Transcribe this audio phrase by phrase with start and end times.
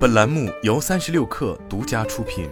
[0.00, 2.48] 本栏目由三十六氪独家出品。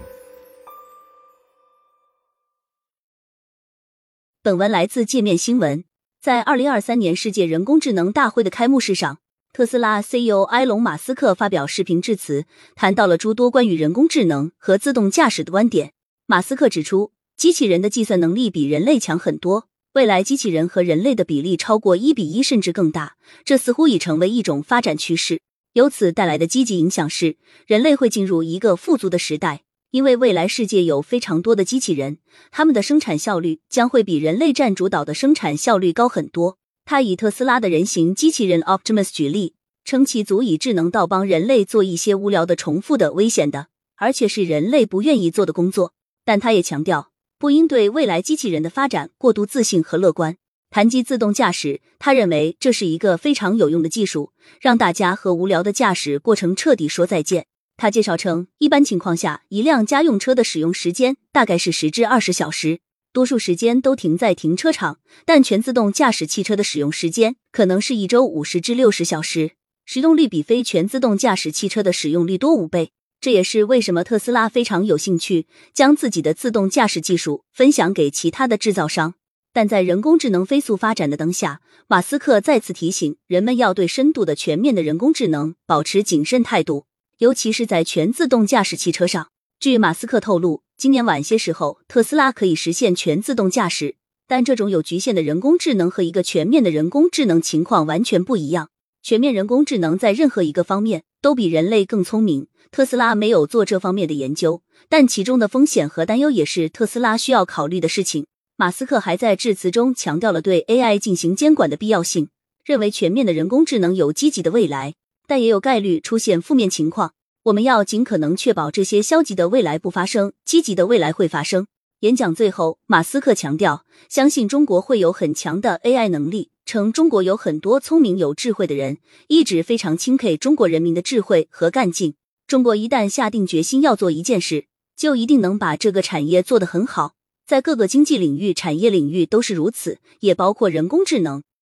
[4.43, 5.83] 本文来自界面新闻。
[6.21, 9.21] 在二零二三年世界人工智能大会的开幕式上，
[9.55, 15.95] 特斯拉 CEO 埃隆·马斯克发表视频致辞，谈到了诸多关于人工智能和自动驾驶的观点。
[16.27, 25.41] 马斯克指出，机器人的计算能力比人类强很多，未来机器人和人类的比例超过一比一甚至更大，这似乎已成为一种发展趋势。
[25.79, 32.19] 由此带来的积极影响是，人类会进入一个富足的时代，因为未来世界有非常多的机器人，
[32.51, 36.59] 他们的生产效率将会比人类占主导的生产效率高很多。
[36.85, 39.55] 他以特斯拉的人形机器人 Optimus 举例，
[39.85, 45.93] 称其足以智能到帮人类做一些无聊的、重复的、危险的，而且是人类不愿意做的工作。
[46.25, 50.39] 但他也强调，不应对未来机器人的发展过度自信和乐观。
[50.71, 57.47] 谈及自动驾驶，他认为这是一个非常有用的技术，让大家和无聊的驾驶过程彻底说再见。
[57.77, 62.81] 他介绍称，一般情况下，一辆家用车的使用时间大概是十至二十小时，
[63.13, 64.99] 多数时间都停在停车场。
[65.25, 69.53] 但全自动驾驶汽车的使用时间可能是一周五十至六十小时，
[69.87, 72.91] 使用率比非全自动驾驶汽车的使用率多五倍。
[73.21, 79.15] 这也是为什么特斯拉非常有兴趣将自己的自动驾驶技术分享给其他的制造商。
[79.59, 86.87] 但在人工智能飞速发展的当下，马斯克再次提醒人们要对深度的、全面的人工智能保持谨慎态度，
[87.19, 89.31] 尤其是在全自动驾驶汽车上。
[89.59, 93.97] 据马斯克透露，今年晚些时候，特斯拉可以实现全自动驾驶，
[94.29, 98.69] 但这种有局限的人工智能和一个全面的人工智能情况完全不一样。
[99.03, 102.47] 全面人工智能在任何一个方面都比人类更聪明。
[102.71, 108.27] 特斯拉没有做这方面的研究，但其中的风险和担忧也是特斯拉需要考虑的事情。
[108.61, 112.29] 马斯克还在致辞中强调了对 AI 进行监管的必要性，
[112.65, 114.97] 认为全面的人工智能有积极的未来，
[115.29, 117.13] 但也有概率出现负面情况。
[117.45, 121.69] 我们要尽可能确保这些消极的未来不发生，积极的未来会发生。
[122.01, 132.15] 演讲最后，马斯克强调，相信中国会有很强的 AI 能力，称中国有很多聪明有智慧的人，一直非常钦佩中国人民的智慧和干劲。
[132.49, 134.65] 中国一旦下定决心要做一件事，
[134.97, 137.13] 就一定能把这个产业做得很好。
[137.49, 141.43] 在各个经济领域、产业领域都是如此，也包括人工智能。